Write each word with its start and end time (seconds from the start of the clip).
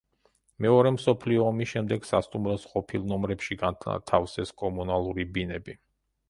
მეორე 0.65 0.91
მსოფლიო 0.93 1.43
ომის 1.49 1.69
შემდეგ 1.73 2.07
სასტუმროს 2.11 2.65
ყოფილ 2.71 3.05
ნომრებში 3.11 3.59
განათავსეს 3.65 4.55
კომუნალური 4.63 5.29
ბინები. 5.37 5.79